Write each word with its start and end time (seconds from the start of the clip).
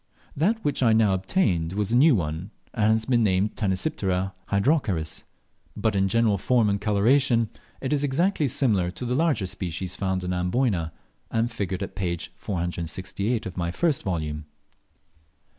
That 0.35 0.65
which 0.65 0.81
I 0.81 0.93
now 0.93 1.13
obtained 1.13 1.73
was 1.73 1.91
a 1.91 1.95
new 1.95 2.15
one, 2.15 2.49
and 2.73 2.89
has 2.89 3.05
been 3.05 3.21
named 3.21 3.55
Tanysiptera 3.55 4.33
hydrocharis, 4.47 5.25
but 5.77 5.95
in 5.95 6.07
general 6.07 6.39
form 6.39 6.69
and 6.71 6.81
coloration 6.81 7.51
it 7.81 7.93
is 7.93 8.03
exactly 8.03 8.47
similar 8.47 8.89
to 8.89 9.05
the 9.05 9.13
larger 9.13 9.45
species 9.45 9.95
found 9.95 10.23
in 10.23 10.33
Amboyna, 10.33 10.91
and 11.29 11.51
figured 11.51 11.83
at 11.83 11.93
page 11.93 12.31
468 12.37 13.45
of 13.45 13.57
my 13.57 13.69
first 13.69 14.01
volume. 14.01 14.45